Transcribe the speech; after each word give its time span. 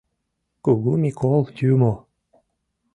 Кугу 0.63 0.91
Микол 1.01 1.41
Юмо! 1.71 1.93